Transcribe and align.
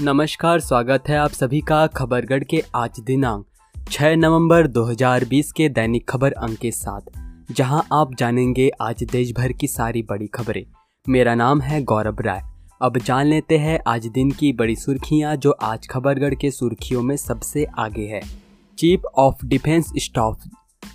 नमस्कार, 0.00 0.60
स्वागत 0.60 1.04
है 1.08 1.16
आप 1.16 1.30
सभी 1.30 1.60
का 1.60 1.86
खबरगढ़ 1.86 2.44
के 2.44 2.62
आज 2.74 3.00
दिनांक 3.00 3.46
6 3.90 4.14
नवंबर 4.16 4.66
2020 4.66 5.50
के 5.52 5.68
दैनिक 5.68 6.08
खबर 6.08 6.32
अंक 6.32 6.58
के 6.58 6.70
साथ, 6.70 7.00
जहाँ 7.52 7.86
आप 7.92 8.14
जानेंगे 8.14 8.70
आज 8.82 9.02
देश 9.04 9.32
भर 9.32 9.52
की 9.52 9.66
सारी 9.66 10.02
बड़ी 10.02 10.26
खबरें। 10.26 10.64
मेरा 11.08 11.34
नाम 11.34 11.60
है 11.60 11.82
गौरव 11.82 12.16
राय। 12.20 12.42
अब 12.82 12.98
जान 12.98 13.26
लेते 13.26 13.58
हैं 13.58 13.80
आज 13.86 14.06
दिन 14.06 14.30
की 14.30 14.52
बड़ी 14.52 14.76
सुर्खियाँ 14.76 15.36
जो 15.36 15.50
आज 15.50 15.88
खबरगढ़ 15.88 16.34
के 16.34 16.50
सुर्खियों 16.50 17.02
में 17.02 17.16
सबसे 17.16 17.66
आगे 17.78 18.06
है। 18.06 18.20
Chief 18.78 19.02
of 19.16 19.46
defence 19.46 19.92
staff 19.96 20.44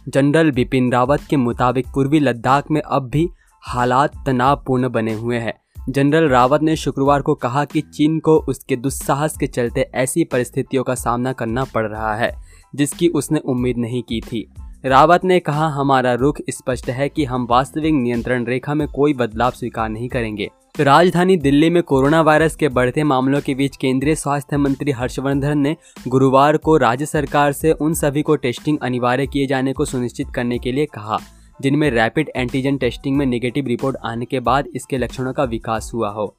general 0.09 0.51
Bipin 0.51 0.91
Rawat 0.91 1.21
के 1.29 1.37
मुताबिक 1.37 1.87
पूर्वी 1.87 2.19
लद्दाख 2.19 2.71
में 2.71 2.81
अब 2.81 3.09
भी 3.09 3.29
हालात 3.61 4.23
तनावपूर्ण 4.25 4.89
बने 4.89 5.13
हुए 5.13 5.37
हैं। 5.37 5.62
जनरल 5.89 6.29
रावत 6.29 6.61
ने 6.61 6.75
शुक्रवार 6.75 7.21
को 7.21 7.35
कहा 7.35 7.65
कि 7.65 7.81
चीन 7.81 8.19
को 8.19 8.37
उसके 8.37 8.75
दुस्साहस 8.75 9.37
के 9.37 9.47
चलते 9.47 9.81
ऐसी 9.81 10.23
परिस्थितियों 10.23 10.83
का 10.83 10.95
सामना 10.95 11.33
करना 11.33 11.63
पड़ 11.63 11.87
रहा 11.87 12.15
है, 12.15 12.31
जिसकी 12.75 13.07
उसने 13.07 13.39
उम्मीद 13.39 13.77
नहीं 13.77 14.03
की 14.03 14.21
थी। 14.21 14.53
रावत 14.85 15.25
ने 15.25 15.39
कहा, 15.39 15.67
हमारा 15.67 16.13
रुख 16.13 16.37
स्पष्ट 16.49 16.89
है 16.89 17.09
कि 17.09 17.25
हम 17.25 17.47
वास्तविक 17.49 17.93
नियंत्रण 17.93 18.45
रेखा 18.45 18.73
में 18.73 18.87
कोई 18.87 19.13
बदलाव 19.13 19.51
स्वीकार 19.51 19.89
नहीं 19.89 20.09
करेंगे। 20.09 20.49
राजधानी 20.79 21.37
दिल्ली 21.37 21.69
में 21.69 21.83
कोरोना 21.83 22.21
वायरस 22.21 22.55
के 22.55 22.69
बढ़ते 22.69 23.03
मामलों 23.03 23.41
के 23.41 23.55
बीच 23.55 23.77
केंद्रीय 23.77 24.15
स्वास्थ्य 24.15 24.57
मंत्री 24.57 24.91
हर्षवर्धन 24.91 25.57
ने 25.57 25.75
गुरुवार 26.07 26.57
को 26.57 26.77
राज्य 26.77 27.05
सरकार 27.05 27.51
से 27.51 27.71
उन 27.71 27.93
सभी 27.93 28.21
को 28.21 28.35
टेस्टिंग 28.35 28.77
अनिवार्य 28.81 29.27
किए 29.27 29.47
जाने 29.47 29.73
को 29.73 29.85
सुनिश्चित 29.85 30.27
करने 30.35 30.59
के 30.59 30.71
लिए 30.71 30.85
कहा। 30.85 31.17
जिनमें 31.61 31.91
रैपिड 31.91 32.31
एंटीजन 32.35 32.77
टेस्टिंग 32.77 33.17
में 33.17 33.25
नेगेटिव 33.25 33.67
रिपोर्ट 33.67 33.97
आने 34.05 34.25
के 34.25 34.39
बाद 34.39 34.65
इसके 34.75 34.97
लक्षणों 34.97 35.33
का 35.33 35.43
विकास 35.43 35.91
हुआ 35.93 36.09
हो। 36.09 36.35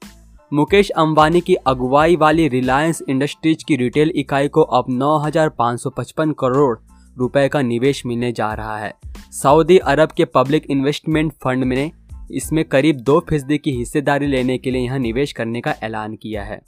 मुकेश 0.53 0.89
अंबानी 0.89 1.41
की 1.41 1.55
अगुवाई 1.55 2.15
वाली 2.15 2.47
रिलायंस 2.47 3.01
इंडस्ट्रीज़ 3.09 3.65
की 3.67 3.75
रिटेल 3.75 4.11
इकाई 4.15 4.47
को 4.47 4.61
अब 4.61 4.85
9,555 4.89 6.33
करोड़ 6.39 6.77
रुपए 7.17 7.47
का 7.47 7.61
निवेश 7.61 8.05
मिलने 8.05 8.31
जा 8.31 8.53
रहा 8.53 8.77
है। 8.77 8.93
सऊदी 9.31 9.77
अरब 9.77 10.11
के 10.11 10.25
पब्लिक 10.25 10.65
इन्वेस्टमेंट 10.69 11.33
फंड 11.33 11.63
ने 11.63 11.91
इसमें 12.31 12.65
करीब 12.65 12.95
दो 12.95 13.19
फ़ीसदी 13.19 13.57
की 13.57 13.71
हिस्सेदारी 13.71 14.27
लेने 14.27 14.57
के 14.57 14.71
लिए 14.71 14.81
यहाँ 14.81 14.99
निवेश 14.99 15.31
करने 15.31 15.61
का 15.61 15.75
ऐलान 15.83 16.15
किया 16.15 16.43
है। 16.43 16.61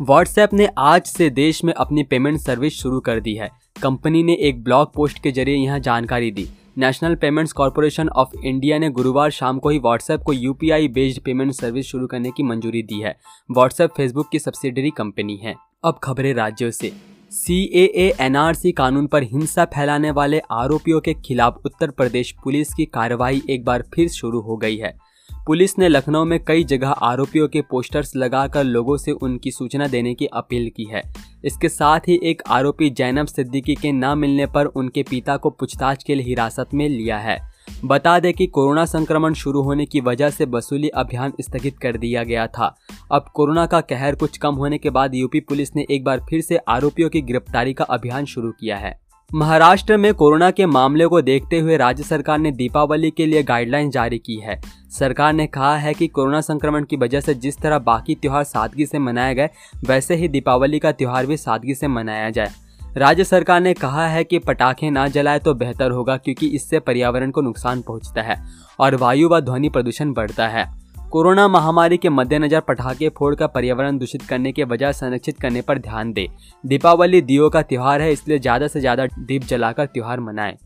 व्हाट्सएप 0.00 0.54
ने 0.54 0.68
आज 0.78 1.02
से 1.02 1.30
देश 1.30 1.64
में 1.64 1.72
अपनी 1.72 2.02
पेमेंट 2.02 2.38
सर्विस 2.38 2.72
शुरू 2.72 3.00
कर 3.00 3.20
दी 3.20 3.34
है। 3.34 3.50
कंपनी 3.82 4.22
ने 4.22 4.34
एक 4.34 4.62
ब्लॉग 4.64 4.94
पोस्ट 4.94 5.22
के 5.22 5.32
ज़रिए 5.32 5.56
यहाँ 5.56 5.78
जानकारी 5.78 6.30
दी। 6.30 6.48
National 6.78 7.14
Payments 7.14 7.52
Corporation 7.52 8.08
of 8.08 8.28
India 8.44 8.78
ने 8.78 8.88
गुरुवार 8.90 9.30
शाम 9.30 9.58
को 9.58 9.68
ही 9.68 9.78
व्हाट्सएप 9.78 10.20
को 10.20 10.32
यूपीआई 10.32 10.88
बेस्ड 10.88 11.20
पेमेंट 11.22 11.52
सर्विस 11.52 11.86
शुरू 11.86 12.06
करने 12.06 12.30
की 12.30 12.42
मंजूरी 12.42 12.82
दी 12.82 13.00
है। 13.00 13.14
व्हाट्सएप 13.50 13.90
फेसबुक 13.96 14.28
की 14.32 14.38
सब्सिडरी 14.38 14.90
कंपनी 14.90 15.36
है। 15.36 15.54
अब 15.84 15.98
खबरें 16.02 16.32
राज्यों 16.34 16.70
से। 16.70 16.92
सी 17.30 17.62
ए 17.74 18.14
एन 18.20 18.36
आर 18.36 18.54
सी 18.54 18.72
कानून 18.72 19.06
पर 19.06 19.22
हिंसा 19.22 19.64
फैलाने 19.64 20.10
वाले 20.10 20.40
आरोपियों 20.50 21.00
के 21.00 21.14
खिलाफ 21.14 21.60
उत्तर 21.64 21.90
प्रदेश 21.90 22.34
पुलिस 22.44 22.74
की 22.74 22.84
कार्रवाई 22.84 23.42
एक 23.50 23.64
बार 23.64 23.84
फिर 23.94 24.08
शुरू 24.08 24.40
हो 24.40 24.56
गई 24.56 24.76
है। 24.76 24.96
पुलिस 25.46 25.78
ने 25.78 25.88
लखनऊ 25.88 26.24
में 26.24 26.44
कई 26.44 26.64
जगह 26.64 26.88
आरोपियों 26.88 27.48
के 27.48 27.60
पोस्टर्स 27.60 28.16
लगाकर 28.16 28.64
लोगों 28.64 28.96
से 28.96 29.12
उनकी 29.12 29.50
सूचना 29.50 29.86
देने 29.86 30.14
की 30.14 30.26
अपील 30.26 30.70
की 30.76 30.84
है। 30.84 31.02
इसके 31.44 31.68
साथ 31.68 32.00
ही 32.00 32.20
एक 32.22 32.42
आरोपी 32.46 32.90
जैनब 32.90 33.26
सिद्दीकी 33.26 33.74
के 33.74 33.92
न 33.92 34.18
मिलने 34.18 34.46
पर 34.46 34.66
उनके 34.66 35.02
पिता 35.02 35.36
को 35.36 35.50
पूछताछ 35.50 36.04
के 36.04 36.14
लिए 36.14 36.26
हिरासत 36.26 36.74
में 36.74 36.88
लिया 36.88 37.18
है। 37.18 37.38
बता 37.84 38.18
दें 38.20 38.32
कि 38.32 38.46
कोरोना 38.46 38.84
संक्रमण 38.84 39.34
शुरू 39.34 39.62
होने 39.62 39.86
की 39.86 40.00
वजह 40.00 40.30
से 40.30 40.44
वसूली 40.44 40.88
अभियान 40.88 41.32
स्थगित 41.40 41.78
कर 41.78 41.96
दिया 41.96 42.24
गया 42.24 42.46
था। 42.46 42.74
अब 43.12 43.24
कोरोना 43.34 43.66
का 43.66 43.80
कहर 43.80 44.14
कुछ 44.14 44.38
कम 44.38 44.54
होने 44.54 44.78
के 44.78 44.90
बाद 44.90 45.14
यूपी 45.14 45.40
पुलिस 45.40 45.76
ने 45.76 45.86
एक 45.90 46.04
बार 46.04 46.26
फिर 46.30 46.40
से 46.40 46.56
आरोपियों 46.56 47.10
की 47.10 47.22
गिरफ्तारी 47.22 47.74
का 47.74 47.84
अभियान 47.84 48.24
शुरू 48.24 48.50
किया 48.50 48.76
है। 48.76 49.00
महाराष्ट्र 49.30 49.96
में 49.96 50.12
कोरोना 50.14 50.50
के 50.50 50.64
मामले 50.66 51.06
को 51.06 51.20
देखते 51.22 51.58
हुए 51.58 51.76
राज्य 51.76 52.02
सरकार 52.02 52.38
ने 52.38 52.50
दीपावली 52.52 53.10
के 53.10 53.26
लिए 53.26 53.42
गाइडलाइन 53.42 53.90
जारी 53.90 54.18
की 54.18 54.36
है। 54.36 54.60
सरकार 54.90 55.32
ने 55.32 55.46
कहा 55.46 55.76
है 55.76 55.94
कि 55.94 56.06
कोरोना 56.08 56.40
संक्रमण 56.40 56.84
की 56.84 56.96
वजह 56.96 57.20
से 57.20 57.34
जिस 57.34 57.58
तरह 57.58 57.78
बाकी 57.78 58.14
त्यौहार 58.14 58.44
सादगी 58.44 58.86
से 58.86 58.98
मनाए 58.98 59.34
गए, 59.34 59.48
वैसे 59.86 60.14
ही 60.14 60.28
दीपावली 60.28 60.78
का 60.78 60.92
त्यौहार 60.92 61.26
भी 61.26 61.36
सादगी 61.36 61.74
से 61.74 61.88
मनाया 61.88 62.28
जाए। 62.30 62.50
राज्य 62.96 63.24
सरकार 63.24 63.60
ने 63.60 63.74
कहा 63.74 64.06
है 64.06 64.24
कि 64.24 64.38
पटाखे 64.38 64.90
ना 64.90 65.06
जलाए 65.08 65.38
तो 65.38 65.54
बेहतर 65.54 65.90
होगा 65.90 66.16
क्योंकि 66.16 66.46
इससे 66.46 66.80
पर्यावरण 66.80 67.30
को 67.30 67.40
नुकसान 67.40 67.82
पहुँचता 67.82 68.22
है 68.22 68.40
और 68.80 68.96
वायु 68.96 69.28
व 69.28 69.40
ध्वनि 69.40 69.68
प्रदूषण 69.68 70.12
बढ़ता 70.12 70.48
है। 70.48 70.70
कोरोना 71.12 71.46
महामारी 71.48 71.96
के 71.96 72.08
मद्देनजर 72.08 72.60
पटाखे 72.60 73.08
फोड़ 73.08 73.14
फोड़कर 73.18 73.46
पर्यावरण 73.54 73.96
दूषित 73.98 74.22
करने 74.22 74.50
के 74.52 74.64
बजाय 74.64 74.92
संरक्षित 74.92 75.38
करने 75.40 75.62
पर 75.62 75.78
ध्यान 75.78 76.12
दे। 76.12 76.26
दीपावली 76.64 77.20
दियो 77.22 77.48
का 77.50 77.62
त्यौहार 77.62 78.00
है, 78.00 78.12
इसलिए 78.12 78.38
ज़्यादा 78.38 78.68
से 78.68 78.80
ज़्यादा 78.80 79.06
दीप 79.18 79.42
जलाकर 79.42 79.86
त्यौहार 79.86 80.20
मनाएँ। 80.20 80.56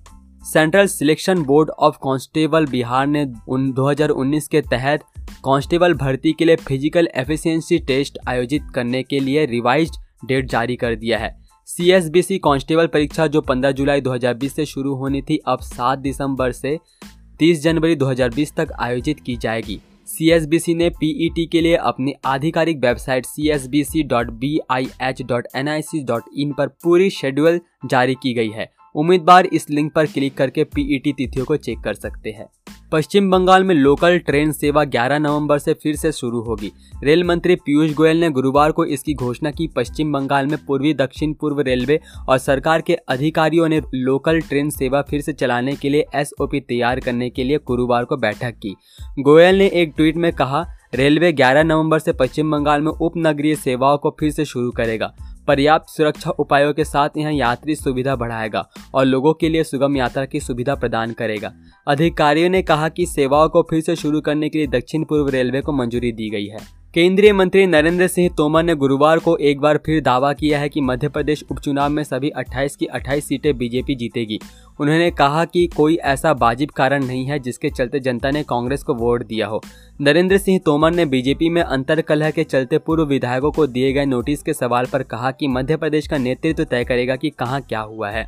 Central 0.42 0.86
selection 0.86 1.42
board 1.44 1.70
of 1.70 1.96
constable 2.02 2.66
Bihar 2.66 3.06
ने 3.06 3.24
उन 3.48 3.72
2019 3.72 4.46
के 4.48 4.60
तहत 4.64 5.04
कांस्टेबल 5.44 5.94
भर्ती 5.94 6.32
के 6.32 6.44
लिए 6.44 6.56
फ़िज़िकल 6.58 7.08
एफिशिएंसी 7.14 7.78
टेस्ट 7.88 8.18
आयोजित 8.28 8.70
करने 8.74 9.02
के 9.02 9.20
लिए 9.20 9.46
रिवाइज्ड 9.46 9.96
डेट 10.28 10.50
जारी 10.50 10.76
कर 10.76 10.94
दिया 10.94 11.18
है। 11.18 11.34
सीएसबीसी 11.68 12.38
कांस्टेबल 12.38 12.86
परीक्षा 12.86 13.26
जो 13.26 13.40
15 13.42 13.72
जुलाई 13.72 14.00
2020 14.02 14.54
से 14.56 14.66
शुरू 14.66 14.94
होनी 14.94 15.22
थी, 15.22 15.38
अब 15.38 15.60
7 15.64 15.98
दिसंबर 15.98 16.52
से 16.52 16.78
30 17.40 17.62
जनवरी 17.62 17.96
2020 17.96 18.56
तक 18.56 18.72
आयोजित 18.80 19.20
की 19.20 19.36
जाएगी। 19.38 19.80
सी 20.58 20.74
ने 20.74 20.88
e 21.38 21.46
के 21.52 21.60
लिए 21.60 21.76
अपनी 21.76 22.12
आधिकारिक 22.24 22.78
वेबसाइट 22.78 23.26
सी 23.26 23.48
पर 26.52 26.68
पूरी 26.84 27.10
शेड्यूल 27.10 27.60
जारी 27.86 28.14
की 28.14 28.34
गई 28.34 28.50
है। 28.50 28.70
उम्मीदवार 28.94 29.46
इस 29.46 29.70
लिंक 29.70 29.92
पर 29.92 30.06
क्लिक 30.06 30.34
करके 30.34 30.64
पीईटी 30.64 31.12
e 31.12 31.16
तिथियों 31.16 31.44
को 31.44 31.56
चेक 31.56 31.80
कर 31.80 31.94
सकते 31.94 32.30
हैं। 32.30 32.46
पश्चिम 32.92 33.30
बंगाल 33.30 33.64
में 33.64 33.74
लोकल 33.74 34.18
ट्रेन 34.18 34.52
सेवा 34.52 34.82
11 34.84 35.18
नवंबर 35.18 35.58
से 35.58 35.72
फिर 35.74 35.96
से 35.96 36.12
शुरू 36.12 36.40
होगी। 36.40 36.70
रेल 37.02 37.24
मंत्री 37.24 37.54
पीयूष 37.56 37.94
गोयल 37.94 38.20
ने 38.20 38.28
गुरुवार 38.30 38.72
को 38.72 38.84
इसकी 38.84 39.14
घोषणा 39.14 39.50
की। 39.50 39.66
पश्चिम 39.66 40.12
बंगाल 40.12 40.46
में 40.46 40.58
पूर्वी, 40.66 40.94
दक्षिण 40.94 41.32
पूर्व 41.32 41.60
रेलवे 41.60 42.00
और 42.28 42.38
सरकार 42.38 42.80
के 42.80 42.94
अधिकारियों 42.94 43.68
ने 43.68 43.80
लोकल 43.94 44.40
ट्रेन 44.40 44.70
सेवा 44.70 45.02
फिर 45.02 45.20
से 45.20 45.32
चलाने 45.32 45.74
के 45.74 45.88
लिए 45.88 46.06
एसओपी 46.14 46.60
तैयार 46.60 47.00
करने 47.00 47.30
के 47.30 47.44
लिए 47.44 47.58
गुरुवार 47.66 48.04
को 48.04 48.16
बैठक 48.16 48.58
की। 48.62 48.74
गोयल 49.18 49.58
ने 49.58 49.66
एक 49.66 49.92
ट्वीट 49.96 50.16
में 50.16 50.32
कहा, 50.32 50.66
रेलवे 50.94 51.32
11 51.32 51.62
नवंबर 51.62 51.98
से 51.98 52.12
पश्चिम 52.12 52.50
बंगाल 52.50 52.82
में 52.82 52.92
उपनगरीय 52.92 53.54
सेवाओं 53.54 53.98
को 53.98 54.16
फिर 54.20 54.30
से 54.30 54.44
शुरू 54.44 54.70
करेगा। 54.70 55.14
पर्याप्त 55.48 55.88
सुरक्षा 55.88 56.30
उपायों 56.30 56.72
के 56.74 56.84
साथ 56.84 57.08
यह 57.16 57.30
यात्री 57.30 57.74
सुविधा 57.74 58.16
बढ़ाएगा 58.16 58.68
और 58.94 59.04
लोगों 59.04 59.34
के 59.34 59.48
लिए 59.48 59.64
सुगम 59.64 59.96
यात्रा 59.96 60.24
की 60.24 60.40
सुविधा 60.40 60.74
प्रदान 60.74 61.12
करेगा। 61.12 61.52
अधिकारियों 61.88 62.48
ने 62.48 62.62
कहा 62.62 62.88
कि 62.88 63.06
सेवाओं 63.06 63.48
को 63.48 63.62
फिर 63.62 63.80
से 63.80 63.96
शुरू 63.96 64.20
करने 64.20 64.48
के 64.48 64.58
लिए 64.58 64.66
दक्षिण 64.66 65.04
पूर्व 65.04 65.28
रेलवे 65.28 65.60
को 65.60 65.72
मंजूरी 65.72 66.12
दी 66.12 66.30
गई 66.30 66.46
है। 66.46 66.58
केंद्रीय 66.94 67.32
मंत्री 67.32 67.66
नरेंद्र 67.66 68.06
सिंह 68.06 68.28
तोमर 68.36 68.62
ने 68.62 68.74
गुरुवार 68.74 69.18
को 69.18 69.36
एक 69.36 69.60
बार 69.60 69.76
फिर 69.76 70.00
दावा 70.02 70.32
किया 70.32 70.58
है 70.58 70.68
कि 70.68 70.80
मध्य 70.80 71.08
प्रदेश 71.08 71.44
उपचुनाव 71.50 71.90
में 71.90 72.02
सभी 72.04 72.30
28 72.30 72.76
की 72.76 72.86
28 72.86 73.24
सीटें 73.24 73.58
बीजेपी 73.58 73.94
जीतेगी। 73.94 74.38
उन्होंने 74.80 75.10
कहा 75.10 75.44
कि 75.44 75.66
कोई 75.66 75.96
ऐसा 75.96 76.32
वाजिब 76.32 76.70
कारण 76.70 77.04
नहीं 77.04 77.26
है 77.26 77.38
जिसके 77.38 77.70
चलते 77.70 78.00
जनता 78.00 78.30
ने 78.30 78.42
कांग्रेस 78.42 78.82
को 78.82 78.94
वोट 78.94 79.26
दिया 79.26 79.46
हो। 79.46 79.62
नरेंद्र 80.00 80.38
सिंह 80.38 80.60
तोमर 80.64 80.92
ने 80.92 81.06
बीजेपी 81.06 81.48
में 81.48 81.62
अंतर 81.62 82.00
कलह 82.00 82.30
के 82.30 82.44
चलते 82.44 82.78
पूर्व 82.78 83.04
विधायकों 83.04 83.50
को 83.50 83.66
दिए 83.66 83.92
गए 83.92 84.04
नोटिस 84.04 84.42
के 84.42 84.52
सवाल 84.52 84.86
पर 84.86 85.02
कहा 85.02 85.30
कि 85.30 85.48
मध्य 85.48 85.76
प्रदेश 85.76 86.06
का 86.06 86.18
नेतृत्व 86.18 86.64
तय 86.64 86.84
करेगा 86.84 87.16
कि 87.16 87.30
कहाँ 87.30 87.60
क्या 87.60 87.80
हुआ 87.80 88.10
है। 88.10 88.26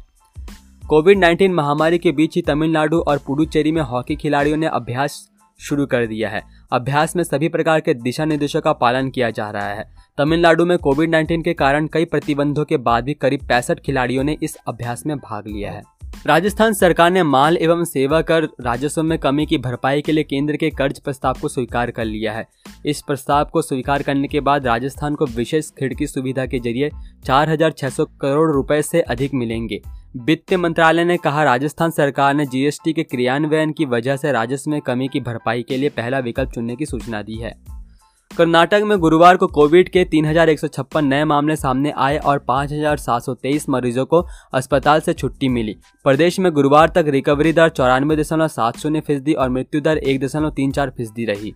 कोविड 0.88 1.19
19 1.19 1.50
महामारी 1.50 1.98
के 1.98 2.12
बीच 2.12 2.36
ही 2.36 2.42
तमिलनाडु 2.42 3.00
और 3.00 3.19
पुडुचेरी 3.26 3.72
में 3.72 3.82
हॉकी 3.82 4.16
खिलाड़ियों 4.16 4.56
ने 4.56 4.66
अभ्यास 4.66 5.28
शुरू 5.61 5.87
कर 5.87 6.06
दिया 6.06 6.28
है। 6.28 6.57
अभ्यास 6.73 7.17
में 7.17 7.25
सभी 7.25 7.49
प्रकार 7.49 7.81
के 7.81 7.94
दिशा 7.94 8.25
निर्देशों 8.25 8.61
का 8.61 8.73
पालन 8.73 9.11
किया 9.11 9.31
जा 9.31 9.50
रहा 9.50 9.69
है। 9.69 9.91
तमिलनाडु 10.19 10.65
में 10.67 10.79
कोविड 10.79 11.11
19 11.11 11.43
के 11.43 11.55
कारण 11.55 11.87
कई 11.87 12.05
प्रतिबंधों 12.05 12.65
के 12.65 12.76
बाद 12.76 13.05
भी 13.05 13.15
करीब 13.15 13.41
पैंसठ 13.49 13.81
खिलाड़ियों 13.81 14.25
ने 14.25 14.37
इस 14.43 14.56
अभ्यास 14.69 15.06
में 15.06 15.17
भाग 15.17 15.47
लिया 15.47 15.73
है। 15.73 15.82
राजस्थान 16.28 16.72
सरकार 16.72 17.10
ने 17.10 17.22
माल 17.22 17.56
एवं 17.56 17.84
सेवा 17.84 18.22
कर 18.22 18.44
राजस्व 18.60 19.02
में 19.02 19.19
कमी 19.19 19.46
की 19.46 19.58
भरपाई 19.58 20.02
के 20.02 20.12
लिए 20.12 20.25
केंद्र 20.25 20.56
के 20.56 20.70
कर्ज 20.70 20.98
प्रस्ताव 21.00 21.34
को 21.42 21.48
स्वीकार 21.48 21.90
कर 21.90 22.04
लिया 22.04 22.32
है। 22.32 22.46
इस 22.86 23.02
प्रस्ताव 23.02 23.44
को 23.44 23.62
स्वीकार 23.62 24.02
करने 24.02 24.28
के 24.28 24.40
बाद 24.40 24.66
राजस्थान 24.66 25.14
को 25.14 25.26
विशेष 25.26 25.70
खिड़की 25.70 26.06
सुविधा 26.06 26.46
के 26.46 26.58
ज़रिए 26.58 26.90
4,600 27.25 28.04
करोड़ 28.20 28.50
रुपए 28.52 28.82
से 28.82 29.00
अधिक 29.00 29.34
मिलेंगे। 29.34 29.80
वित्त 30.16 30.54
मंत्रालय 30.54 31.04
ने 31.04 31.16
कहा 31.16 31.44
राजस्थान 31.44 31.90
सरकार 31.90 32.34
ने 32.34 32.46
जीएसटी 32.46 32.92
के 32.92 33.02
क्रियान्वयन 33.02 33.72
की 33.72 33.84
वजह 33.84 34.16
से 34.16 34.32
राजस्व 34.32 34.70
में 34.70 34.80
कमी 34.80 35.08
की 35.08 35.20
भरपाई 35.20 35.62
के 35.62 35.76
लिए 35.76 35.88
पहला 35.88 36.19
विकल्प 36.19 36.50
चुनने 36.50 36.76
की 36.76 36.86
सूचना 36.86 37.22
दी 37.22 37.36
है। 37.36 37.77
कर्नाटक 38.30 38.82
में 38.84 38.98
गुरुवार 38.98 39.36
को 39.36 39.46
कोविड 39.46 39.88
के 39.88 40.04
तीन 40.04 40.26
हज़ार 40.26 40.48
एक 40.48 40.58
सौ 40.60 40.66
छप्पन 40.69 41.04
नए 41.04 41.25
मामले 41.25 41.56
सामने 41.56 41.92
आए 41.98 42.19
और 42.19 42.38
5,723 42.50 43.69
मरीजों 43.69 44.04
को 44.06 44.25
अस्पताल 44.54 45.00
से 45.00 45.12
छुट्टी 45.14 45.48
मिली। 45.48 45.76
प्रदेश 46.04 46.38
में 46.38 46.52
गुरुवार 46.52 46.88
तक 46.88 47.08
रिकवरी 47.08 47.52
दर 47.52 47.69
चौरानवे 47.70 48.16
दशमलव 48.16 48.48
सात 48.48 48.78
शून्य 48.78 49.00
फ़ीसदी 49.00 49.32
और 49.34 49.48
मृत्यु 49.48 49.80
दर 49.80 49.98
एक 49.98 50.20
दशमलव 50.20 50.50
तीन 50.50 50.72
चार 50.72 50.90
फ़ीसदी 50.90 51.25
रही। 51.25 51.54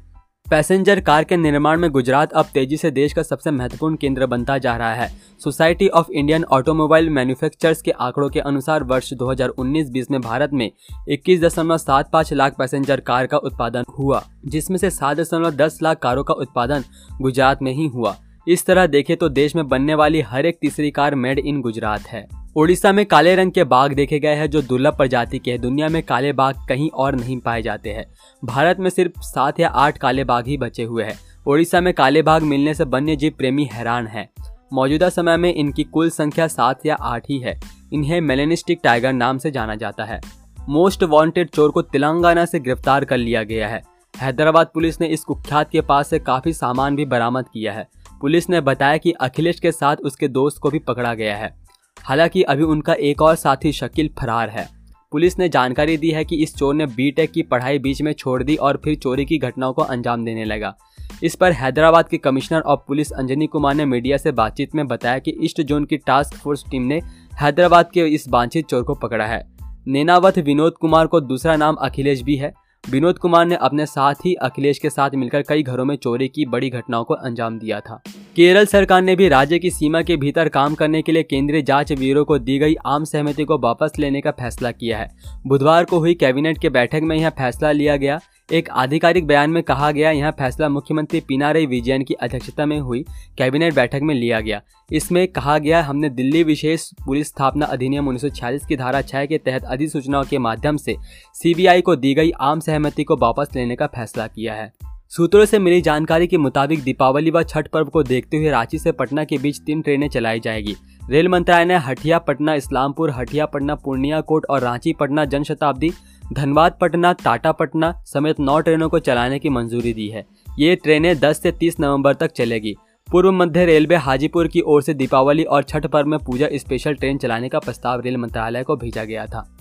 पैसेंजर 0.53 1.01
कार 1.01 1.25
के 1.25 1.37
निर्माण 1.37 1.79
में 1.81 1.91
गुजरात 1.91 2.33
अब 2.33 2.45
तेज़ी 2.45 2.77
से 2.77 2.91
देश 2.91 3.13
का 3.13 3.23
सबसे 3.23 3.51
महत्वपूर्ण 3.51 3.97
केंद्र 3.97 4.27
बनता 4.27 4.59
जा 4.59 4.77
रहा 4.77 4.95
है। 4.95 5.09
Society 5.45 5.89
of 5.89 6.11
Indian 6.11 6.45
automobile 6.45 7.11
manufacturers 7.11 7.83
के 7.83 7.91
आंकड़ों 7.91 8.29
के 8.31 8.41
अनुसार 8.41 8.83
वर्ष 8.83 9.13
2019-20 9.15 10.11
में 10.11 10.21
भारत 10.21 10.51
में 10.53 10.71
21.75 11.09 12.33
लाख 12.33 12.59
पैसेंजर 12.59 13.01
कार 13.01 13.27
का 13.27 13.37
उत्पादन 13.37 13.85
हुआ, 13.99 14.23
जिसमें 14.47 14.79
से 14.79 14.91
7.10 14.91 15.79
लाख 15.83 15.99
कारों 15.99 16.25
का 16.25 16.35
उत्पादन 16.35 16.85
गुजरात 17.23 17.63
में 17.63 17.73
ही 17.73 17.87
हुआ। 17.87 18.17
इस 18.49 18.67
तरह 18.67 18.87
देखें 18.87 19.17
तो 19.17 19.29
देश 19.29 19.57
में 19.57 19.69
बनने 19.69 19.95
वाली 19.95 20.21
हर 20.21 20.47
एक 20.47 20.59
तीसरी 20.61 20.91
कार 20.91 21.15
मेड 21.15 21.39
इन 21.39 21.61
गुजरात 21.61 22.01
है। 22.01 22.42
उड़ीसा 22.57 22.93
में 22.93 23.07
काले 23.07 23.35
रंग 23.35 23.53
के 23.53 23.65
बाघ 23.65 23.95
देखे 23.95 24.19
गए 24.19 24.35
हैं, 24.35 24.51
जो 24.51 24.63
दुर्लभ 24.63 24.97
प्रजाति 24.97 25.39
के 25.39 25.51
हैं। 25.51 25.61
दुनिया 25.61 25.89
में 25.89 26.03
काले 26.03 26.33
बाघ 26.33 26.55
कहीं 26.69 26.91
और 26.91 27.15
नहीं 27.15 27.39
पाए 27.39 27.63
जाते 27.63 27.91
हैं। 27.91 28.07
भारत 28.45 28.77
में 28.81 28.91
सिर्फ़ 28.91 29.21
सात 29.21 29.61
या 29.61 29.69
आठ 29.69 29.99
काले 29.99 30.25
बाघ 30.25 30.47
ही 30.47 30.57
बचे 30.57 30.83
हुए 30.83 31.05
हैं। 31.05 31.19
उड़ीसा 31.47 31.81
में 31.81 31.95
काले 31.95 32.23
बाघ 32.23 32.43
मिलने 32.43 32.75
से 32.75 32.85
वन्य 32.85 33.17
जीव 33.17 33.33
प्रेमी 33.39 33.69
हैरान 33.73 34.07
है। 34.07 34.31
मौजूदा 34.73 35.09
समय 35.09 35.37
में 35.37 35.55
इनकी 35.55 35.85
कुल 35.85 36.11
संख्या 36.11 36.47
सात 36.47 36.87
या 36.87 36.95
आठ 36.95 37.25
ही 37.31 37.39
है। 37.39 37.61
इन्हें 37.93 38.21
मेलेनिस्टिक 38.21 38.81
टाइगर 38.85 39.13
नाम 39.13 39.39
से 39.39 39.51
जाना 39.51 39.75
जाता 39.75 40.05
है। 40.05 40.21
मोस्ट 40.69 41.03
वांटेड 41.03 41.49
चोर 41.49 41.71
को 41.71 41.83
तेलंगाना 41.83 42.45
से 42.45 42.61
गिरफ़्तार 42.61 43.05
कर 43.05 43.17
लिया 43.17 43.43
गया 43.43 43.69
है। 43.69 43.83
हैदराबाद 44.17 44.67
पुलिस 44.67 45.01
ने 45.01 45.07
इस 45.07 45.25
कुख्यात 45.25 45.71
के 45.71 45.81
पास 45.81 46.09
से 46.09 46.19
काफ़ी 46.19 46.53
सामान 46.53 46.97
भी 46.97 47.05
बरामद 47.05 47.45
किया 47.49 47.73
है। 47.73 47.89
पुलिस 48.21 48.51
ने 48.51 48.61
बताया 48.61 48.97
कि 48.97 49.13
अखिलेश 49.13 49.61
के 49.61 49.73
साथ 49.73 49.97
उसके 49.97 50.29
दोस्त 50.29 50.59
को 50.59 50.71
भी 50.71 50.79
पकड़ा 50.79 51.15
गया 51.15 51.37
है। 51.37 51.62
हालाँकि 52.05 52.43
अभी 52.43 52.63
उनका 52.63 52.95
एक 52.95 53.23
और 53.23 53.35
साथी 53.35 53.73
शकील 53.73 54.11
फरार 54.21 54.49
है। 54.49 54.69
पुलिस 55.13 55.39
ने 55.39 55.49
जानकारी 55.49 55.97
दी 55.97 56.11
है 56.11 56.25
कि 56.25 56.37
इस 56.37 56.57
चोर 56.57 56.75
ने 56.75 56.87
बीटेक 56.87 57.31
की 57.31 57.43
पढ़ाई 57.43 57.79
बीच 57.79 58.03
में 58.03 58.13
छोड़ 58.13 58.43
दी 58.43 58.57
और 58.57 58.81
फिर 58.85 58.95
चोरी 58.95 59.25
की 59.25 59.39
घटनाओं 59.39 59.73
को 59.73 59.83
अंजाम 59.83 60.25
देने 60.25 60.45
लगा। 60.45 60.77
इस 61.23 61.35
पर 61.35 61.53
हैदराबाद 61.53 62.09
के 62.09 62.19
commissioner 62.19 62.61
of 62.61 62.81
police 62.89 63.13
Anjani 63.13 63.47
Kumar 63.47 63.75
ने 63.75 63.85
मीडिया 63.85 64.17
से 64.17 64.33
बातचीत 64.33 64.75
में 64.75 64.87
बताया 64.89 65.19
कि 65.19 65.37
ईस्ट 65.43 65.63
जोन 65.63 65.85
की 65.85 65.97
टास्क 65.97 66.35
फोर्स 66.35 66.65
टीम 66.71 66.83
ने 66.83 67.01
हैदराबाद 67.41 67.91
के 67.95 68.01
इस 68.01 68.29
वांछित 68.29 68.67
चोर 68.67 68.83
को 68.83 68.95
पकड़ा 68.95 69.27
है। 69.27 69.53
नेनावत 69.87 70.39
विनोद 70.39 70.73
कुमार 70.73 71.07
को 71.07 71.21
दूसरा 71.21 71.57
नाम 71.57 71.75
अखिलेश 71.75 72.23
भी 72.23 72.37
है। 72.37 72.55
विनोद 72.91 73.19
कुमार 73.19 73.47
ने 73.47 73.55
अपने 73.55 73.87
साथ 73.87 74.15
ही 74.25 74.35
अखिलेश 74.35 74.79
के 74.79 74.91
साथ 74.91 75.11
मिलकर 75.15 75.43
कई 75.43 75.63
घरों 75.63 75.85
में 75.85 75.97
चोरी 75.97 76.29
की 76.29 76.45
बड़ी 76.45 76.71
घटनाओं 76.71 77.05
को 77.05 77.15
अंजाम 77.15 77.59
दिया 77.59 77.81
था। 77.81 78.03
केरल 78.37 78.67
सरकार 78.67 79.03
ने 79.03 79.15
भी 79.17 79.29
राज्य 79.29 79.59
की 79.59 79.71
सीमा 79.71 80.01
के 80.03 80.17
भीतर 80.17 80.49
काम 80.49 80.75
करने 80.75 81.01
के 81.03 81.13
लिए 81.13 81.23
केंद्रीय 81.23 81.63
जाँच 81.63 81.93
ब्यूरो 81.93 82.23
को 82.25 82.39
दी 82.39 82.59
गई 82.59 82.75
आम 82.87 83.05
सहमति 83.05 83.45
को 83.45 83.59
वापस 83.59 83.99
लेने 83.99 84.21
का 84.21 84.31
फैसला 84.31 84.71
किया 84.71 84.99
है। 84.99 85.11
बुधवार 85.47 85.85
को 85.85 85.99
हुई 85.99 86.15
कैबिनेट 86.15 86.59
के 86.59 86.69
बैठक 86.69 87.01
में 87.03 87.17
यह 87.17 87.31
फैसला 87.31 87.73
लिया 87.73 87.97
गया। 87.97 88.19
एक 88.53 88.71
आधिकारिक 88.71 89.27
बयान 89.27 89.51
में 89.51 89.63
कहा 89.63 89.91
गया, 89.91 90.11
यह 90.11 90.31
फैसला 90.31 90.69
मुख्यमंत्री 90.69 91.21
पिनाराई 91.21 91.67
विजयन 91.67 92.03
की 92.03 92.15
अध्यक्षता 92.15 92.67
में 92.67 92.79
हुई 92.81 93.05
कैबिनेट 93.39 93.75
बैठक 93.75 94.01
में 94.03 94.15
लिया 94.15 94.41
गया। 94.41 94.61
इसमें 94.93 95.27
कहा 95.29 95.59
गया, 95.59 95.83
हमने 95.83 96.09
दिल्ली 96.09 96.43
विशेष 96.43 96.89
पुलिस 97.07 97.29
स्थापना 97.29 97.67
अधिनियम 97.67 98.09
उन्नीस 98.09 98.23
सौ 98.23 98.29
छियालीस 98.29 98.65
की 98.67 98.77
धारा 98.77 99.03
छह 99.03 99.27
के 99.27 99.39
तहत 99.39 99.65
अधिसूचनाओं 99.65 100.25
के 100.25 100.39
माध्यम 100.39 100.77
से 100.77 100.97
सीबीआई 101.35 101.81
को 101.81 101.97
दी 101.97 102.15
गई 102.15 102.31
आम 102.41 102.61
सहमति 102.61 103.05
को 103.05 103.17
वापस 103.17 103.55
लेने 103.57 103.77
का 103.77 103.87
फैसला 103.87 104.27
किया 104.27 104.55
है। 104.55 104.73
सूत्रों 105.17 105.45
से 105.45 105.59
मिली 105.59 105.81
जानकारी 105.81 106.27
के 106.27 106.39
मुताबिक 106.39 106.83
दीपावली 106.83 107.31
व 107.31 107.43
छठ 107.43 107.69
पर्व 107.69 107.87
को 107.87 108.03
देखते 108.03 108.37
हुए 108.37 108.51
रांची 108.51 108.79
से 108.79 108.93
पटना 108.93 109.25
के 109.25 109.39
बीच 109.39 109.61
तीन 109.61 109.83
ट्रेनें 109.83 110.09
चलाई 110.09 110.41
जाएगी। 110.41 110.77
रेल 111.11 111.29
मंत्रालय 111.29 111.65
ने 111.65 111.77
हटिया, 111.77 112.19
पटना 112.19 112.55
इस्लामपुर, 112.55 113.11
हटिया, 113.11 113.47
पटना 113.47 113.75
पूर्णिया 113.75 114.21
कोट 114.21 114.47
और 114.51 114.61
रांची, 114.61 114.93
पटना 114.93 115.25
जनशताब्दी 115.25 115.91
धनबाद, 116.33 116.79
पटना, 116.81 117.13
टाटा, 117.13 117.53
पटना 117.53 118.03
समेत 118.07 118.41
नौ 118.41 118.61
ट्रेनों 118.61 118.89
को 118.89 118.99
चलाने 118.99 119.39
की 119.39 119.49
मंजूरी 119.49 119.93
दी 119.93 120.09
है। 120.09 120.27
ये 120.59 120.77
ट्रेनें 120.77 121.19
10 121.19 121.43
से 121.43 121.53
30 121.53 121.81
नवंबर 121.81 122.15
तक 122.15 122.33
चलेगी। 122.33 122.77
पूर्व 123.11 123.33
मध्य 123.33 123.65
रेलवे 123.65 123.97
हाजीपुर 123.97 124.49
की 124.49 124.61
ओर 124.61 124.83
से 124.83 124.95
दीपावली 124.95 125.45
और 125.45 125.63
छठ 125.63 125.87
पर्व 125.87 126.07
में 126.07 126.19
पूजा 126.19 126.49
स्पेशल 126.55 126.95
ट्रेन 126.95 127.19
चलाने 127.19 127.49
का 127.49 127.59
प्रस्ताव 127.59 128.01
रेल 128.01 128.17
मंत्रालय 128.17 128.63
को 128.63 128.77
भेजा 128.77 129.05
गया 129.05 129.27
था। 129.27 129.59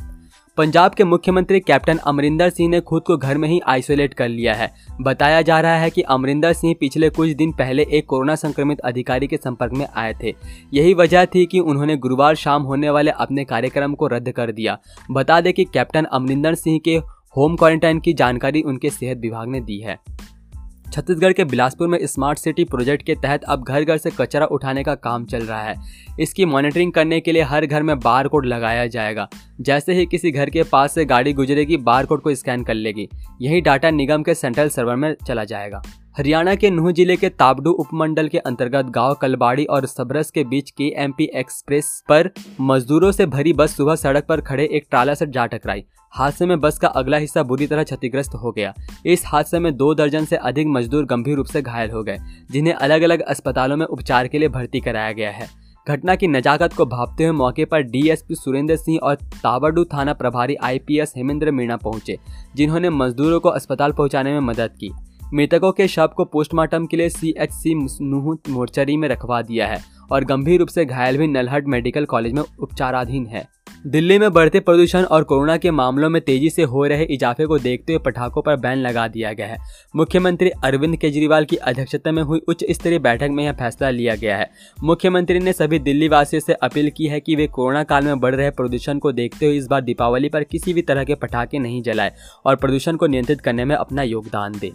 पंजाब 0.61 0.93
के 0.93 1.03
मुख्यमंत्री 1.03 1.59
कैप्टन 1.59 1.97
अमरिंदर 1.97 2.49
सिंह 2.49 2.69
ने 2.69 2.79
खुद 2.81 3.03
को 3.03 3.15
घर 3.17 3.37
में 3.37 3.47
ही 3.49 3.59
आइसोलेट 3.67 4.13
कर 4.13 4.27
लिया 4.29 4.53
है। 4.53 4.69
बताया 5.01 5.41
जा 5.41 5.59
रहा 5.59 5.77
है 5.77 5.89
कि 5.89 6.01
अमरिंदर 6.01 6.53
सिंह 6.53 6.75
पिछले 6.79 7.09
कुछ 7.09 7.29
दिन 7.29 7.51
पहले 7.51 7.85
एक 7.91 8.05
कोरोना 8.05 8.35
संक्रमित 8.35 8.79
अधिकारी 8.79 9.27
के 9.27 9.37
संपर्क 9.37 9.73
में 9.73 9.85
आए 9.95 10.13
थे। 10.23 10.33
यही 10.73 10.93
वजह 10.93 11.25
थी 11.25 11.45
कि 11.45 11.59
उन्होंने 11.59 11.95
गुरुवार 11.97 12.35
शाम 12.35 12.63
होने 12.63 12.89
वाले 12.89 13.11
अपने 13.11 13.45
कार्यक्रम 13.45 13.93
को 13.93 14.07
रद्द 14.07 14.31
कर 14.31 14.51
दिया। 14.51 14.77
बता 15.11 15.41
दें 15.41 15.53
कि 15.53 15.65
कैप्टन 15.65 16.03
अमरिंदर 16.03 16.55
सिंह 16.55 16.79
के 16.79 16.97
होम 17.37 17.55
क्वारंटाइन 17.55 17.99
की 17.99 18.13
जानकारी 18.13 18.61
उनके 18.61 18.89
सेहत 18.89 19.17
विभाग 19.17 19.47
ने 19.47 19.61
दी 19.61 19.79
है। 19.79 19.99
छत्तीसगढ़ 20.93 21.33
के 21.33 21.43
बिलासपुर 21.43 21.88
में 21.88 21.97
स्मार्ट 22.05 22.39
सिटी 22.39 22.63
प्रोजेक्ट 22.63 23.05
के 23.05 23.15
तहत 23.15 23.43
अब 23.43 23.63
घर 23.63 23.83
घर 23.83 23.97
से 23.97 24.09
कचरा 24.11 24.45
उठाने 24.45 24.83
का 24.83 24.95
काम 24.95 25.25
चल 25.25 25.43
रहा 25.43 25.61
है। 25.61 25.75
इसकी 26.19 26.45
मॉनिटरिंग 26.45 26.91
करने 26.91 27.19
के 27.19 27.31
लिए 27.31 27.41
हर 27.41 27.65
घर 27.65 27.83
में 27.83 27.99
बार 27.99 28.27
कोड 28.27 28.45
लगाया 28.45 28.85
जाएगा। 28.88 29.27
जैसे 29.61 29.93
ही 29.93 30.05
किसी 30.05 30.31
घर 30.31 30.49
के 30.49 30.63
पास 30.63 30.93
से 30.93 31.05
गाड़ी 31.05 31.33
गुजरेगी 31.33 31.77
बार 31.77 32.05
कोड 32.05 32.21
को 32.21 32.35
स्कैन 32.35 32.63
कर 32.63 32.73
लेगी। 32.73 33.07
यही 33.41 33.61
डाटा 33.61 33.89
निगम 33.89 34.23
के 34.23 34.33
सेंट्रल 34.33 34.69
सर्वर 34.69 34.95
में 34.95 35.15
चला 35.27 35.43
जाएगा। 35.43 35.81
हरियाणा 36.15 36.53
के 36.55 36.69
नूह 36.69 36.91
ज़िले 36.91 37.15
के 37.15 37.27
ताबडू 37.29 37.71
उपमंडल 37.71 38.27
के 38.27 38.37
अंतर्गत 38.37 38.85
गाँव 38.85 39.13
कलबाड़ी 39.13 39.65
और 39.65 39.85
सबरस 39.85 40.31
के 40.31 40.43
बीच 40.43 40.69
के 40.71 40.87
एमपी 41.03 41.29
एक्सप्रेस 41.33 41.91
पर 42.09 42.29
मजदूरों 42.61 43.11
से 43.11 43.25
भरी 43.25 43.53
बस 43.53 43.75
सुबह 43.77 43.95
सड़क 43.95 44.25
पर 44.29 44.41
खड़े 44.41 44.65
एक 44.65 44.87
ट्राला 44.89 45.13
से 45.13 45.25
जा 45.27 45.45
टकराई। 45.45 45.83
हादसे 46.13 46.45
में 46.45 46.59
बस 46.59 46.79
का 46.79 46.87
अगला 46.87 47.17
हिस्सा 47.17 47.43
बुरी 47.43 47.67
तरह 47.67 47.83
क्षतिग्रस्त 47.83 48.33
हो 48.33 48.51
गया। 48.51 48.73
इस 49.05 49.23
हादसे 49.25 49.59
में 49.59 49.75
दो 49.77 49.93
दर्जन 49.95 50.25
से 50.25 50.35
अधिक 50.35 50.67
मजदूर 50.67 51.05
गंभीर 51.05 51.35
रूप 51.35 51.45
से 51.45 51.61
घायल 51.61 51.91
हो 51.91 52.03
गए, 52.03 52.17
जिन्हें 52.51 52.73
अलग 52.73 53.01
अलग 53.01 53.21
अस्पतालों 53.21 53.77
में 53.77 53.85
उपचार 53.85 54.27
के 54.27 54.39
लिए 54.39 54.49
भर्ती 54.49 54.79
कराया 54.79 55.11
गया 55.11 55.31
है। 55.31 55.47
घटना 55.87 56.15
की 56.15 56.27
नजाकत 56.27 56.73
को 56.73 56.85
भापते 56.85 57.23
हुए 57.23 57.31
मौके 57.33 57.65
पर 57.65 57.81
डीएसपी 57.83 58.35
सुरेंद्र 58.35 58.75
सिंह 58.75 58.99
और 59.03 59.15
तावड़ू 59.35 59.83
थाना 59.83 60.13
प्रभारी 60.13 60.55
आईपीएस 60.55 61.13
हेमेंद्र 61.17 61.51
मीणा 61.51 61.77
पहुँचे, 61.77 62.17
जिन्होंने 62.55 62.89
मजदूरों 62.89 63.39
को 63.39 63.49
अस्पताल 63.49 63.91
पहुँचाने 63.91 64.33
में 64.33 64.39
मदद 64.41 64.75
की। 64.75 64.91
मृतकों 65.33 65.72
के 65.72 65.88
शव 65.88 66.10
को 66.16 66.25
पोस्टमार्टम 66.25 66.86
के 66.86 66.98
लिए 66.98 67.10
सी 67.10 67.33
एच 67.38 67.51
सी 67.54 67.75
मोर्चरी 68.51 68.98
में 68.98 69.07
रखवा 69.10 69.42
दिया 69.42 69.68
है 69.68 69.80
और 70.12 70.24
गंभीर 70.25 70.60
रूप 70.60 70.69
से 70.69 70.86
घायल 70.86 71.18
भी 71.18 71.28
नलहट 71.28 71.68
मेडिकल 71.68 72.06
कॉलेज 72.06 72.33
में 72.33 72.42
उपचाराधीन 72.42 73.25
है। 73.25 73.48
दिल्ली 73.88 74.18
में 74.19 74.31
बढ़ते 74.33 74.60
प्रदूषण 74.60 75.04
और 75.04 75.24
कोरोना 75.24 75.56
के 75.57 75.72
मामलों 75.72 76.10
में 76.10 76.22
तेज़ी 76.22 76.50
से 76.50 76.63
हो 76.63 76.83
रहे 76.86 77.04
इजाफे 77.06 77.45
को 77.45 77.57
देखते 77.60 77.94
हुए 77.94 78.01
पटाखों 78.06 78.42
पर 78.42 78.56
बैन 78.56 78.78
लगा 78.78 79.07
दिया 79.07 79.31
गया 79.33 79.48
है। 79.48 79.57
मुख्यमंत्री 79.95 80.50
अरविंद 80.66 80.97
केजरीवाल 80.97 81.45
की 81.45 81.56
अध्यक्षता 81.56 82.11
में 82.11 82.21
हुई 82.23 82.42
उच्च 82.50 82.64
स्तरीय 82.71 83.00
बैठक 83.00 83.30
में 83.31 83.44
यह 83.44 83.54
फैसला 83.54 83.90
लिया 83.90 84.16
गया 84.16 84.38
है। 84.38 84.50
मुख्यमंत्री 84.83 85.40
ने 85.40 85.54
सभी 85.54 85.80
दिल्ली 85.80 86.07
वासियों 86.07 86.40
से 86.40 86.54
अपील 86.54 86.90
की 86.90 87.07
है 87.07 87.19
कि 87.19 87.35
वे 87.35 87.47
कोरोना 87.47 87.83
काल 87.83 88.06
में 88.06 88.19
बढ़ 88.19 88.35
रहे 88.35 88.50
प्रदूषण 88.52 89.00
को 89.00 89.11
देखते 89.11 89.45
हुए 89.45 89.57
इस 89.57 89.68
बार 89.68 89.81
दीपावली 89.81 90.30
पर 90.30 90.44
किसी 90.44 90.73
भी 90.73 90.81
तरह 90.81 91.04
के 91.04 91.16
पटाखे 91.16 91.59
नहीं 91.59 91.81
जलाए 91.83 92.16
और 92.45 92.56
प्रदूषण 92.56 92.95
को 92.95 93.07
नियंत्रित 93.07 93.42
करने 93.42 93.66
में 93.66 93.76
अपना 93.76 94.04
योगदान 94.04 94.59
दें। 94.59 94.71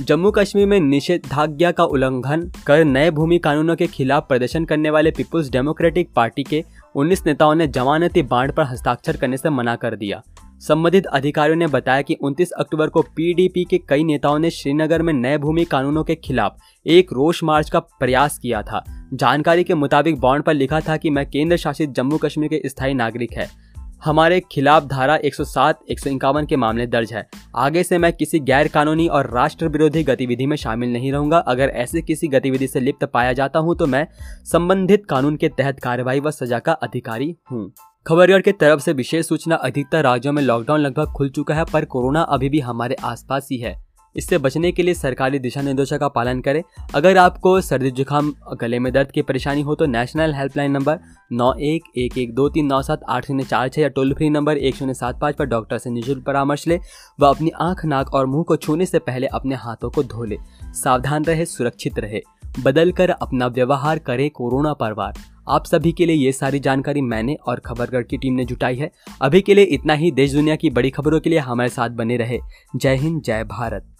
जम्मू 0.00 0.30
कश्मीर 0.30 0.66
में 0.66 0.80
निषेधाज्ञा 0.80 1.72
का 1.72 1.84
उल्लंघन 1.84 2.52
कर 2.66 2.84
नए 2.84 3.10
भूमि 3.10 3.38
कानूनों 3.38 3.76
के 3.76 3.86
खिलाफ 3.86 4.28
प्रदर्शन 4.28 4.64
करने 4.64 4.90
वाले 4.90 5.10
पीपुल्स 5.10 5.50
डेमोक्रेटिक 5.50 6.08
पार्टी 6.16 6.42
के 6.42 6.64
19 6.96 7.26
नेताओं 7.26 7.54
ने 7.54 7.66
जमानती 7.66 8.22
बांड 8.22 8.52
पर 8.52 8.62
हस्ताक्षर 8.62 9.16
करने 9.16 9.36
से 9.36 9.50
मना 9.50 9.76
कर 9.76 9.96
दिया। 9.96 10.22
संबंधित 10.58 11.06
अधिकारियों 11.06 11.56
ने 11.56 11.66
बताया 11.66 12.02
कि 12.02 12.14
29 12.14 12.50
अक्टूबर 12.50 12.88
को 12.88 13.02
पीडीपी 13.02 13.64
के 13.64 13.78
कई 13.78 14.04
नेताओं 14.04 14.38
ने 14.38 14.50
श्रीनगर 14.50 15.02
में 15.02 15.12
नए 15.12 15.38
भूमि 15.38 15.64
कानूनों 15.64 16.04
के 16.04 16.14
खिलाफ 16.14 16.56
एक 16.86 17.12
रोष 17.12 17.44
मार्च 17.44 17.70
का 17.70 17.78
प्रयास 17.78 18.38
किया 18.38 18.62
था। 18.62 19.08
जानकारी 19.14 19.64
के 19.64 19.74
मुताबिक 19.74 20.20
बॉन्ड 20.20 20.44
पर 20.44 20.54
लिखा 20.54 20.80
था 20.80 20.96
कि 20.96 21.10
मैं 21.10 21.30
केंद्र 21.30 21.56
शासित 21.56 21.90
जम्मू 21.90 22.18
कश्मीर 22.18 22.48
के 22.48 22.68
स्थायी 22.68 22.94
नागरिक 22.94 23.32
है। 23.32 23.69
हमारे 24.02 24.40
खिलाफ 24.52 24.84
धारा 24.84 25.16
107, 25.16 25.78
151 25.90 26.46
के 26.46 26.56
मामले 26.56 26.86
दर्ज 26.86 27.12
है। 27.12 27.26
आगे 27.56 27.82
से 27.82 27.98
मैं 27.98 28.12
किसी 28.12 28.40
गैर 28.40 28.68
कानूनी 28.68 29.06
और 29.08 29.30
राष्ट्र 29.30 29.68
विरोधी 29.68 30.02
गतिविधि 30.02 30.46
में 30.46 30.56
शामिल 30.56 30.92
नहीं 30.92 31.12
रहूँगा। 31.12 31.38
अगर 31.38 31.68
ऐसे 31.68 32.02
किसी 32.02 32.28
गतिविधि 32.28 32.66
से 32.66 32.80
लिप्त 32.80 33.04
पाया 33.04 33.32
जाता 33.32 33.58
हूँ 33.58 33.76
तो 33.76 33.86
मैं 33.86 34.06
संबंधित 34.44 35.06
कानून 35.06 35.36
के 35.36 35.48
तहत 35.48 35.80
कार्यवाही 35.80 36.20
व 36.20 36.30
सजा 36.30 36.58
का 36.58 36.72
अधिकारी 36.72 37.34
हूँ। 37.52 37.70
खबरगढ़ 38.06 38.40
की 38.40 38.52
तरफ़ 38.52 38.80
से 38.80 38.92
विशेष 38.92 39.26
सूचना 39.26 39.54
अधिकतर 39.54 40.02
राज्यों 40.02 40.32
में 40.32 40.42
लॉकडाउन 40.42 40.80
लगभग 40.80 41.12
खुल 41.12 41.28
चुका 41.28 41.54
है 41.54 41.64
पर 41.64 41.84
कोरोना 41.84 42.22
अभी 42.22 42.48
भी 42.48 42.60
हमारे 42.60 42.96
आसपास 43.04 43.48
ही 43.52 43.58
है। 43.58 43.74
इससे 44.16 44.38
बचने 44.38 44.72
के 44.72 44.82
लिए 44.82 44.94
सरकारी 44.94 45.38
दिशा 45.38 45.62
निर्देशों 45.62 45.98
का 45.98 46.08
पालन 46.08 46.40
करें। 46.40 46.62
अगर 46.94 47.16
आपको 47.16 47.60
सर्दी 47.60 47.90
जुकाम, 47.90 48.32
गले 48.60 48.78
में 48.78 48.92
दर्द 48.92 49.10
की 49.10 49.22
परेशानी 49.22 49.62
हो 49.62 49.74
तो 49.74 49.86
नेशनल 49.86 50.34
हेल्पलाइन 50.34 50.70
नंबर 50.70 50.98
नौ 51.32 51.52
एक 51.54 51.82
एक 51.96 52.18
एक 52.18 52.34
दो 52.34 52.48
तीन 52.48 52.66
नौ 52.66 52.82
सात 52.82 53.00
आठ 53.08 53.26
शून्य 53.26 53.44
चार 53.44 53.68
छः 53.68 53.82
या 53.82 53.88
टोल 53.88 54.12
फ्री 54.14 54.30
नंबर 54.30 54.56
एक 54.56 54.74
शून्य 54.74 54.94
सात 54.94 55.20
पाँच 55.20 55.36
पर 55.36 55.44
डॉक्टर 55.44 55.78
से 55.78 55.90
निःशुल्क 55.90 56.24
परामर्श 56.24 56.66
ले। 56.68 56.80
व 57.20 57.26
अपनी 57.26 57.50
आँख, 57.60 57.84
नाक 57.84 58.14
और 58.14 58.26
मुँह 58.26 58.44
को 58.44 58.56
छूने 58.56 58.86
से 58.86 58.98
पहले 58.98 59.26
अपने 59.26 59.54
हाथों 59.54 59.90
को 59.90 60.02
धो 60.02 60.24
ले। 60.24 60.36
सावधान 60.64 61.24
रहे, 61.24 61.44
सुरक्षित 61.44 61.98
रहे। 61.98 62.20
बदल 62.64 62.92
कर 62.92 63.10
अपना 63.10 63.46
व्यवहार 63.46 63.98
करे 63.98 64.28
कोरोना 64.28 64.72
परवार। 64.72 65.18
आप 65.48 65.64
सभी 65.64 65.92
के 65.92 66.06
लिए 66.06 66.16
ये 66.16 66.32
सारी 66.32 66.58
जानकारी 66.58 67.00
मैंने 67.00 67.36
और 67.46 67.60
खबरगढ़ 67.60 68.02
की 68.02 68.18
टीम 68.18 68.34
ने 68.34 68.44
जुटाई 68.44 68.76
है। 68.76 68.90
अभी 69.22 69.40
के 69.40 69.54
लिए 69.54 69.64
इतना 69.64 69.94
ही। 69.94 70.10
देश 70.10 70.32
दुनिया 70.32 70.56
की 70.56 70.70
बड़ी 70.70 70.90
खबरों 70.90 71.20
के 71.20 71.30
लिए 71.30 71.38
हमारे 71.38 71.68
साथ 71.68 71.90
बने 71.90 72.16
रहे। 72.16 72.38
जय 72.76 72.96
हिंद, 72.96 73.22
जय 73.22 73.44
भारत। 73.44 73.96